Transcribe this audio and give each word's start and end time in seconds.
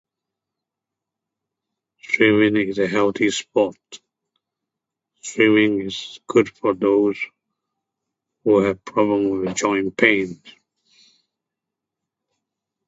Chewing 1.99 2.55
is 2.55 2.79
a 2.79 2.87
healthy 2.87 3.29
sport. 3.29 3.77
Chewing 5.21 5.81
is 5.81 6.19
good 6.25 6.49
for 6.49 6.73
those 6.73 7.19
who 8.43 8.63
have 8.63 8.83
problems 8.83 9.45
with 9.45 9.55
joint 9.55 9.95
pains. 9.95 10.41